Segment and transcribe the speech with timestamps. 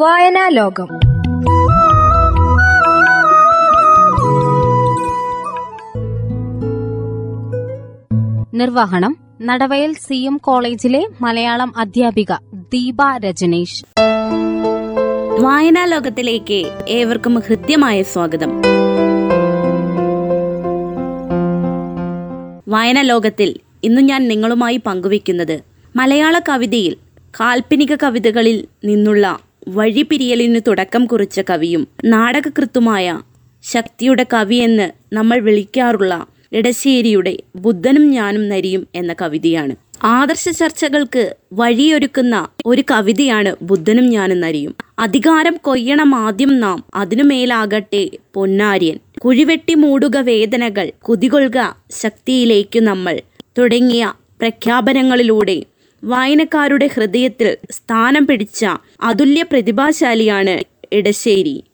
[0.00, 0.86] വായനാ ലോകം
[8.54, 13.84] നിർവഹണം നടവയൽ സി എം കോളേജിലെ മലയാളം അധ്യാപിക ദീപ രജനീഷ്.
[15.40, 18.62] വായനാ ലോകത്തിലേക്ക് ഏവർക്കും ഹൃദ്യമായ സ്വാഗതം.
[22.68, 25.60] വായനാ ലോകത്തിൽ ഇന്ന് ഞാൻ നിങ്ങളുമായി പങ്കുവെക്കുന്നത്
[25.96, 26.96] മലയാള കവിതയിൽ
[27.40, 33.20] കാൽപ്പനിക കവിതകളിൽ നിന്നുള്ള വഴിപിരിയലിന് തുടക്കം കുറിച്ച കവിയും നാടകകൃത്തുമായ
[33.62, 39.76] ശക്തിയുടെ കവിയെന്ന് നമ്മൾ വിളിക്കാറുള്ള ഇടശ്ശേരിയുടെ ബുദ്ധനും ഞാനും നരിയും എന്ന കവിതയാണ്.
[40.02, 44.74] ആദർശ ചർച്ചകൾക്ക് വഴിയൊരുക്കുന്ന ഒരു കവിതയാണ് ബുദ്ധനും ഞാനും നരിയും.
[44.98, 48.98] അധികാരം കൊയ്യണം ആദ്യം നാം അതിനുമേലാകട്ടെ പൊന്നാര്യൻ.
[49.18, 53.20] കുഴിവെട്ടി മൂടുക വേദനകൾ കുതികൊള്ളുക ശക്തിയിലേക്കു നമ്മൾ
[53.58, 55.62] തുടങ്ങിയ പ്രഖ്യാപനങ്ങളിലൂടെ
[56.02, 58.64] വായനക്കാരുടെ ഹൃദയത്തിൽ സ്ഥാനം പിടിച്ച
[59.02, 61.64] അതുല്യ പ്രതിഭാശാലിയാണ് ഇടശ്ശേരി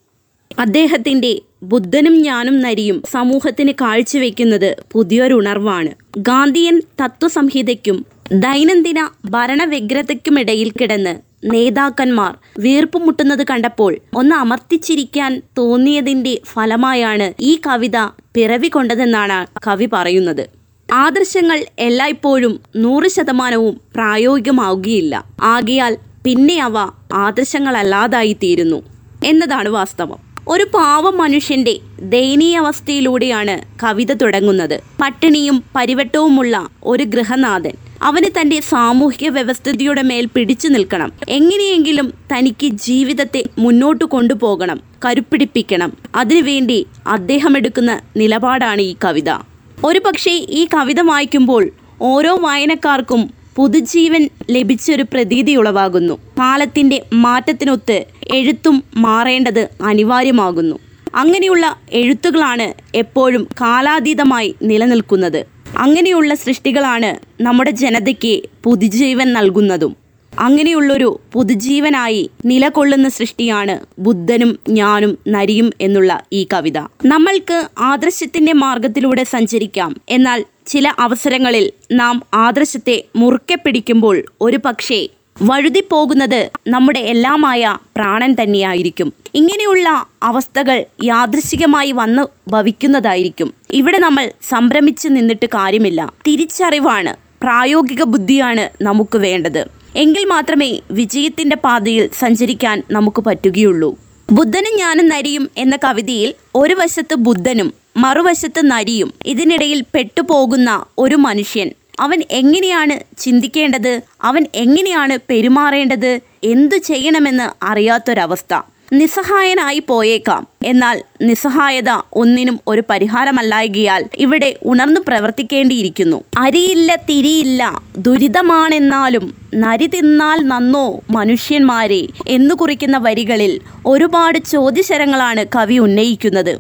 [0.58, 9.00] അദ്ദേഹത്തിന്റെ ബുദ്ധനും ഞാനും നരിയും സമൂഹത്തിന് കാഴ്ചവെക്കുന്നത് പുതിയൊരുണർവാണ് ഗാന്ധിയൻ തത്വസംഹിതയ്ക്കും ദൈനംദിന
[9.30, 17.98] ഭരണവ്യഗ്രതയ്ക്കുമിടയിൽ കിടന്ന് നേതാക്കന്മാർ വീർപ്പുമുട്ടുന്നത് കണ്ടപ്പോൾ ഒന്ന് അമർത്തിച്ചിരിക്കാൻ തോന്നിയതിന്റെ ഫലമായാണ് ഈ കവിത
[18.34, 20.44] പിറവി കൊണ്ടതെന്നാണ് കവി പറയുന്നത്.
[20.92, 25.24] ആദർശങ്ങൾ എല്ലായ്പ്പോഴും നൂറ് ശതമാനവും പ്രായോഗികമാവുകയില്ല.
[25.42, 26.78] ആകയാൽ പിന്നെ അവ
[27.12, 28.82] ആദർശങ്ങളല്ലാതായി തീരുന്നു
[29.24, 30.18] എന്നതാണ് വാസ്തവം.
[30.48, 34.80] ഒരു പാവ മനുഷ്യന്റെ ദയനീയാവസ്ഥയിലൂടെയാണ് കവിത തുടങ്ങുന്നത്.
[35.00, 41.12] പട്ടിണിയും പരിവട്ടവുമുള്ള ഒരു ഗൃഹനാഥൻ അവന് തന്റെ സാമൂഹിക വ്യവസ്ഥിതിയുടെ മേൽ പിടിച്ചു നിൽക്കണം.
[41.28, 45.92] എങ്ങനെയെങ്കിലും തനിക്ക് ജീവിതത്തെ മുന്നോട്ട് കൊണ്ടുപോകണം കരുപ്പിടിപ്പിക്കണം.
[46.14, 49.55] അതിനുവേണ്ടി അദ്ദേഹം എടുക്കുന്ന നിലപാടാണ് ഈ കവിത.
[49.84, 51.70] ഒരു പക്ഷേ ഈ കവിത വായിക്കുമ്പോൾ
[52.02, 56.14] ഓരോ വായനക്കാർക്കും പുതുജീവൻ ലഭിച്ചൊരു പ്രതീതി ഉളവാകുന്നു.
[56.14, 60.78] കാലത്തിന്റെ മാറ്റത്തിനൊത്ത് എഴുത്തും മാറേണ്ടത് അനിവാര്യമാകുന്നു.
[61.14, 65.44] അങ്ങനെയുള്ള എഴുത്തുകളാണ് എപ്പോഴും കാലാതീതമായി നിലനിൽക്കുന്നത്.
[65.78, 70.05] അങ്ങനെയുള്ള സൃഷ്ടികളാണ് നമ്മുടെ ജനതയ്ക്ക് പുതുജീവൻ നൽകുന്നതും.
[70.38, 76.78] അങ്ങനെയുള്ളൊരു പുതുജീവനായി നിലകൊള്ളുന്ന സൃഷ്ടിയാണ് ബുദ്ധനും ഞാനും നരിയും എന്നുള്ള ഈ കവിത.
[77.04, 79.96] നമ്മൾക്ക് ആദർശത്തിന്റെ മാർഗത്തിലൂടെ സഞ്ചരിക്കാം.
[80.08, 85.08] എന്നാൽ ചില അവസരങ്ങളിൽ നാം ആദർശത്തെ മുറുക്കെ പിടിക്കുമ്പോൾ ഒരു പക്ഷേ
[85.42, 89.12] വഴുതിപ്പോകുന്നത് നമ്മുടെ എല്ലാമായ പ്രാണൻ തന്നെയായിരിക്കും.
[89.34, 93.54] ഇങ്ങനെയുള്ള അവസ്ഥകൾ യാദൃശികമായി വന്നു ഭവിക്കുന്നതായിരിക്കും.
[93.70, 96.12] ഇവിടെ നമ്മൾ സംഭ്രമിച്ച് നിന്നിട്ട് കാര്യമില്ല.
[96.26, 99.75] തിരിച്ചറിവാണ് പ്രായോഗിക ബുദ്ധിയാണ് നമുക്ക് വേണ്ടത്.
[99.96, 103.98] എങ്കിൽ മാത്രമേ വിജയത്തിന്റെ പാതയിൽ സഞ്ചരിക്കാൻ നമുക്ക് പറ്റുകയുള്ളൂ.
[104.30, 111.70] ബുദ്ധനും ഞാനും നരിയും എന്ന കവിതയിൽ ഒരു വശത്ത് ബുദ്ധനും മറുവശത്ത് നരിയും ഇതിനിടയിൽ പെട്ടുപോകുന്ന ഒരു മനുഷ്യൻ.
[112.00, 114.00] അവൻ എങ്ങനെയാണ് ചിന്തിക്കേണ്ടത്?
[114.22, 116.20] അവൻ എങ്ങനെയാണ് പെരുമാറേണ്ടത്?
[116.44, 118.60] എന്തു ചെയ്യണമെന്ന് അറിയാത്തൊരവസ്ഥ.
[118.92, 120.48] നിസ്സഹായനായി പോയേക്കാം.
[120.64, 126.24] എന്നാൽ നിസ്സഹായത ഒന്നിനും ഒരു പരിഹാരമല്ലായകിയാൽ ഇവിടെ ഉണർന്നു പ്രവർത്തിക്കേണ്ടിയിരിക്കുന്നു.
[126.38, 136.58] അരിയില്ല തിരിയില്ല ദുരിതമാണെന്നാലും നരി തിന്നാൽ നന്നോ മനുഷ്യന്മാരെ എന്നു കുറിക്കുന്ന വരികളിൽ ഒരുപാട് ചോദ്യശരങ്ങളാണ് കവി ഉന്നയിക്കുന്നത്.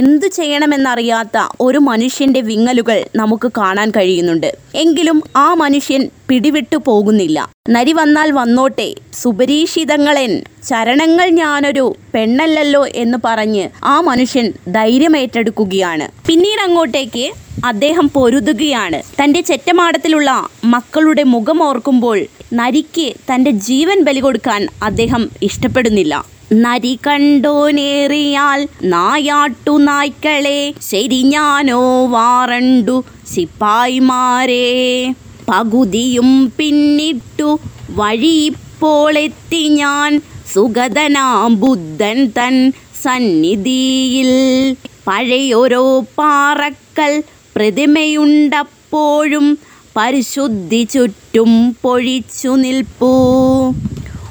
[0.00, 4.48] എന്തു ചെയ്യണമെന്നറിയാത്ത ഒരു മനുഷ്യന്റെ വിങ്ങലുകൾ നമുക്ക് കാണാൻ കഴിയുന്നുണ്ട്.
[4.74, 7.38] എങ്കിലും ആ മനുഷ്യൻ പിടിവിട്ടു പോകുന്നില്ല.
[7.70, 8.88] നരി വന്നാൽ വന്നോട്ടെ
[9.22, 10.32] സുപരീക്ഷിതങ്ങളെൻ
[10.68, 11.84] ചരണങ്ങൾ ഞാനൊരു
[12.14, 16.08] പെണ്ണല്ലല്ലോ എന്ന് പറഞ്ഞ് ആ മനുഷ്യൻ ധൈര്യമേറ്റെടുക്കുകയാണ്.
[16.26, 17.26] പിന്നീട് അങ്ങോട്ടേക്ക്
[17.64, 19.00] അദ്ദേഹം പൊരുതുകയാണ്.
[19.20, 20.30] തന്റെ ചെറ്റമാടത്തിലുള്ള
[20.64, 22.18] മക്കളുടെ മുഖം ഓർക്കുമ്പോൾ
[22.52, 26.35] നരിക്ക് തന്റെ ജീവൻ ബലി കൊടുക്കാൻ അദ്ദേഹം ഇഷ്ടപ്പെടുന്നില്ല.
[26.52, 30.74] നരി കണ്ടോനേറിയാൽ നായാട്ടു നായ്ക്കളെ.
[30.90, 33.04] ശരി ഞാനോ വാറണ്ടു
[33.34, 35.12] സിപ്പായിമാരെ.
[35.48, 37.58] പകുതിയും പിന്നിട്ടു
[37.90, 40.20] വഴി ഇപ്പോൾ എത്തി ഞാൻ.
[40.54, 42.72] സുഗതനാം ബുദ്ധൻ തൻ
[43.02, 44.32] സന്നിധിയിൽ.
[45.06, 47.22] പഴയൊരോ പാറക്കൽ
[47.56, 49.58] പ്രതിമയുണ്ടപ്പോഴും
[49.96, 53.12] പരിശുദ്ധി ചുറ്റും പൊഴിച്ചു നിൽപ്പൂ.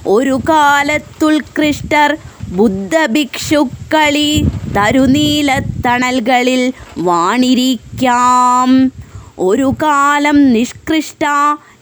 [0.08, 2.18] ഒരു കാലത്തുൽകൃഷ്ടർ
[2.50, 8.92] ബുദ്ധഭിക്ഷുക്കളി തരുനീലത്തണൽകളിൽ വാണിരിക്കാം.
[9.40, 11.26] ഒരു കാലം നിഷ്കൃഷ്ട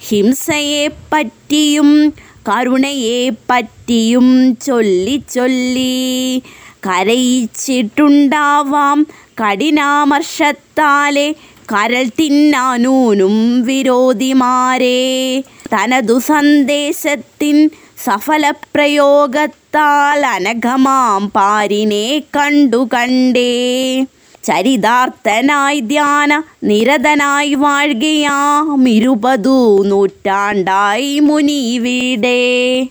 [0.08, 2.14] ഹിംസയെ പറ്റിയും
[2.50, 6.42] കരുണയെ പറ്റിയും ചൊല്ലി ചൊല്ലി
[6.88, 9.08] കരയിച്ചിട്ടുണ്ടാവാം.
[9.42, 11.28] കഠിനാമർഷത്താലെ
[11.72, 15.00] കരൾ തിന്നാനൂനും വിരോധിമാരെ.
[15.74, 17.70] തനതു സന്ദേശത്തിൻ
[18.06, 24.06] സഫലപ്രയോഗത്താൽ അനഘമാം പാരിനെ കണ്ടു കണ്ടേ.
[24.44, 32.88] ചരിതാർത്ഥനായി ധ്യാന നിരതനായി വാഴുകയാം ഇരുപതു നൂറ്റാണ്ടായി മുനി മുനിവിടെ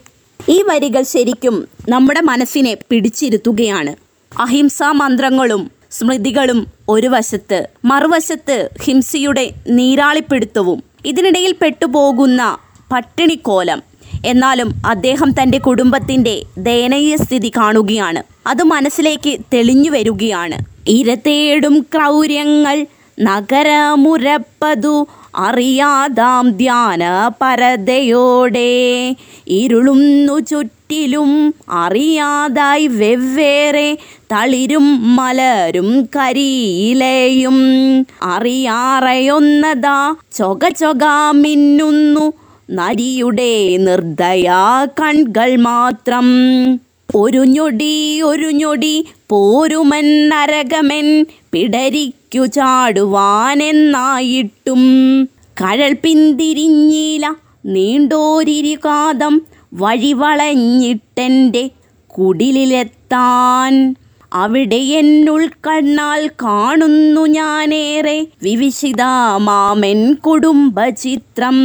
[0.48, 3.96] ഈ വരികൾ ശരിക്കും നമ്മുടെ മനസ്സിനെ പിടിച്ചിരുത്തുകയാണ്.
[4.32, 10.82] അഹിംസാ മന്ത്രങ്ങളും സ്മൃതികളും ഒരു വശത്ത് മറുവശത്ത് ഹിംസയുടെ നീരാളിപ്പിടുത്തവും.
[11.06, 12.58] ഇതിനിടയിൽ പെട്ടുപോകുന്ന
[12.92, 13.82] പട്ടിണിക്കോലം
[14.26, 18.22] എന്നാലും അദ്ദേഹം തന്റെ കുടുംബത്തിന്റെ ദയനീയ സ്ഥിതി കാണുകയാണ്.
[18.46, 20.58] അത് മനസ്സിലേക്ക് തെളിഞ്ഞു വരികയാണ്.
[20.88, 22.86] ഇരതേടും ക്രൗര്യങ്ങൾ
[23.20, 29.16] നഗരമുരപ്പതു അറിയാതാം ധ്യാന പരതയോടെ
[29.48, 33.98] ഇരുളുന്നു ചുറ്റിലും അറിയാതായി വെവ്വേറെ
[34.32, 37.58] തളിരും മലരും കരിയിലയും.
[38.22, 42.32] അറിയാറയൊന്നതാ ചൊക ചൊക മിന്നുന്നു
[42.70, 46.24] നരിയുടെ നിർദയാ കൺകൾ മാത്രം.
[47.14, 53.20] ഒരു ഞൊടി ഒരു ഞൊടി പോരുമൻ നരകമൻ പിടരിക്കു ചാടുവാനെന്നായിട്ടും.
[55.60, 57.34] കഴൽ പിന്തിരിഞ്ഞില
[57.66, 59.42] നീണ്ടോരിരുകാതം
[59.74, 61.70] വഴിവളഞ്ഞിട്ടെന്റെ
[62.06, 63.94] കുടിലെത്താൻ
[64.32, 71.58] അവിടെ എന്നുൾക്കണ്ണാൽ കാണുന്നു ഞാനേറെ വിവിശിതമാമൻ കുടുംബചിത്രം.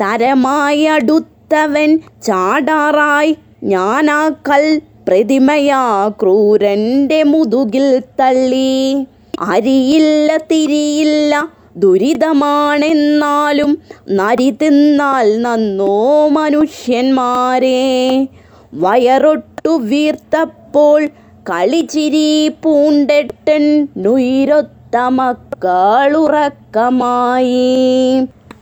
[0.00, 9.06] തരമായടുത്തവൻ ചാടാറായി ഞാനാ കൽ പ്രതിമയാ ക്രൂരന്റെ മുതുകിൽ തള്ളി.
[9.40, 18.28] അരിയില്ല തിരിയില്ല ദുരിതമാണെന്നാലും നരി തിന്നാൽ നന്നോ മനുഷ്യന്മാരെ.
[18.74, 21.08] വയറൊട്ടു വീർത്തപ്പോൾ
[21.50, 26.18] കളിച്ചിരി പൂണ്ടെട്ടൻ നുയിരൊത്ത മക്കളുറക്കമായി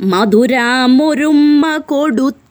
[0.01, 1.79] മധുരമൊരുമ്മ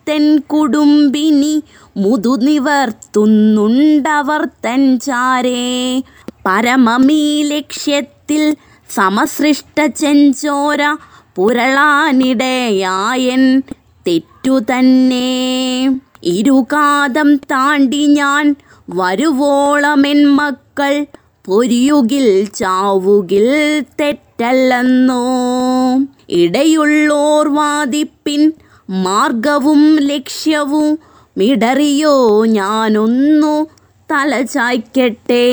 [0.07, 1.63] കൊടുത്തൻ കുടുംബിനി
[1.97, 6.01] മുതുനിവർത്തുന്നുണ്ടവർ തൻ ചാരേ.
[6.45, 8.55] പരമമീ ലക്ഷ്യത്തിൽ
[8.89, 10.95] സമസൃഷ്ട ചെഞ്ചോര
[11.35, 13.61] പുരളാനിടയായൻ
[14.07, 15.99] തെറ്റു തന്നെ.
[16.23, 18.55] ഇരുകാതം താണ്ടി ഞാൻ
[18.89, 21.05] വരുവോളമെൻ മക്കൾ
[21.45, 25.25] പൊരിയുകിൽ ചാവുകിൽ തെറ്റല്ലെന്നോ.
[26.29, 28.53] ഇടയുള്ളോർ വാദിപ്പിൻ
[28.89, 30.99] മാർഗവും ലക്ഷ്യവും
[31.37, 33.67] മിടറിയോ ഞാനൊന്നു
[34.11, 35.45] തലചായ്ക്കട്ടെ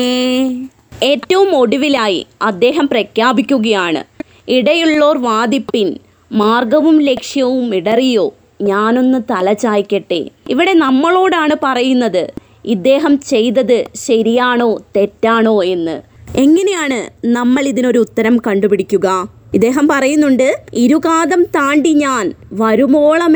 [1.03, 4.03] ഏറ്റവും ഒടുവിലായി അദ്ദേഹം പ്രഖ്യാപിക്കുകയാണ്
[4.47, 5.95] ഇടയുള്ളോർ വാദിപ്പിൻ
[6.31, 12.33] മാർഗവും ലക്ഷ്യവും ഇടറിയോ ഞാനൊന്ന് തലചായ്ക്കട്ടെ ഇവിടെ നമ്മളോടാണ് പറയുന്നത്
[12.65, 16.01] ഇദ്ദേഹം ചെയ്തത് ശരിയാണോ തെറ്റാണോ എന്ന്.
[16.35, 19.27] എങ്ങനെയാണ് നമ്മൾ ഇതിനൊരു ഉത്തരം കണ്ടുപിടിക്കുക?
[19.53, 23.35] ഇദ്ദേഹം പറയുന്നുണ്ട് ഇരുകാതം താണ്ടി ഞാൻ വരുമോളം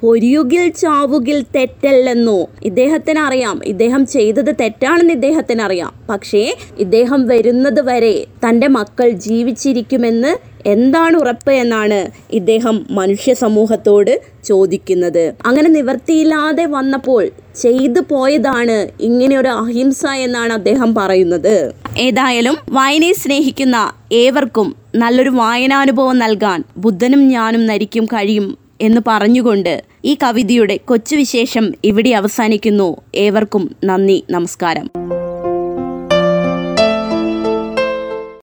[0.00, 2.46] പൊരിയുകിൽ ചാവുകിൽ തെറ്റല്ലെന്നു.
[2.62, 10.32] ഇദ്ദേഹത്തിന് അറിയാം ഇദ്ദേഹം ചെയ്തത് തെറ്റാണെന്ന് ഇദ്ദേഹത്തിന് അറിയാം പക്ഷേ ഇദ്ദേഹം വരുന്നത് വരെ തന്റെ മക്കൾ ജീവിച്ചിരിക്കുമെന്ന്
[10.66, 15.34] എന്താണ് ഉറപ്പ് എന്നാണ് ഇദ്ദേഹം മനുഷ്യ സമൂഹത്തോട് ചോദിക്കുന്നത്.
[15.46, 17.30] അങ്ങനെ നിവർത്തിയില്ലാതെ വന്നപ്പോൾ
[17.62, 21.74] ചെയ്തു പോയതാണ് ഇങ്ങനെ ഒരു അഹിംസ എന്നാണ് അദ്ദേഹം പറയുന്നത്.
[21.98, 30.76] ഏതായാലും വായനയെ സ്നേഹിക്കുന്ന ഏവർക്കും നല്ലൊരു വായനാനുഭവം നൽകാൻ ബുദ്ധനും ഞാനും നരിക്കും കഴിയും എന്ന് പറഞ്ഞുകൊണ്ട് ഈ കവിതയുടെ
[30.76, 32.96] കൊച്ചു വിശേഷം ഇവിടെ അവസാനിക്കുന്നു.
[33.14, 34.90] ഏവർക്കും നന്ദി നമസ്കാരം.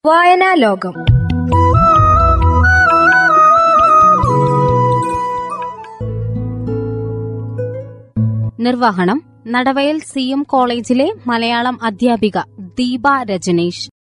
[0.06, 0.94] വായനാ ലോകം
[8.60, 13.92] നിർവഹണം നടവയൽ സി എം കോളേജിലെ മലയാളം അധ്യാപിക ദീപ രജനീഷ്.